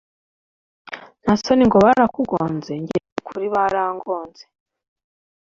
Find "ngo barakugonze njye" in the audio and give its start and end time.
1.67-2.97